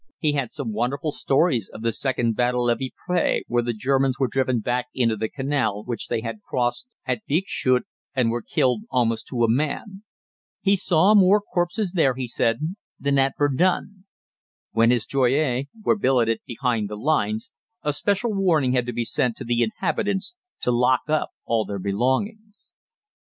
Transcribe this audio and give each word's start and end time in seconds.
He 0.17 0.31
had 0.33 0.49
some 0.49 0.73
wonderful 0.73 1.11
stories 1.11 1.69
of 1.71 1.83
the 1.83 1.91
second 1.91 2.35
battle 2.35 2.71
of 2.71 2.81
Ypres, 2.81 3.43
where 3.47 3.61
the 3.61 3.71
Germans 3.71 4.17
were 4.17 4.27
driven 4.27 4.59
back 4.59 4.87
into 4.95 5.15
the 5.15 5.29
canal 5.29 5.83
which 5.83 6.07
they 6.07 6.21
had 6.21 6.41
crossed 6.41 6.87
at 7.05 7.21
Bixschoote, 7.29 7.83
and 8.15 8.31
were 8.31 8.41
killed 8.41 8.81
almost 8.89 9.27
to 9.27 9.43
a 9.43 9.47
man. 9.47 10.01
He 10.59 10.75
saw 10.75 11.13
more 11.13 11.39
corpses 11.39 11.91
there, 11.91 12.15
he 12.15 12.27
said, 12.27 12.75
than 12.99 13.19
at 13.19 13.35
Verdun. 13.37 14.05
When 14.71 14.89
his 14.89 15.05
"Joyeux" 15.05 15.65
were 15.83 15.99
billeted 15.99 16.39
behind 16.47 16.89
the 16.89 16.97
lines, 16.97 17.51
a 17.83 17.93
special 17.93 18.33
warning 18.33 18.73
had 18.73 18.87
to 18.87 18.93
be 18.93 19.05
sent 19.05 19.35
to 19.35 19.43
the 19.43 19.61
inhabitants 19.61 20.35
to 20.61 20.71
lock 20.71 21.01
up 21.09 21.29
all 21.45 21.63
their 21.63 21.77
belongings. 21.77 22.71